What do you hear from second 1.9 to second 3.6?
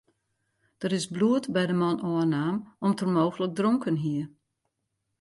ôfnaam om't er mooglik